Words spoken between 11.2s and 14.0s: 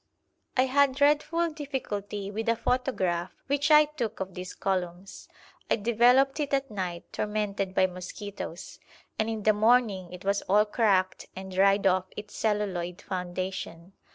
and dried off its celluloid foundation.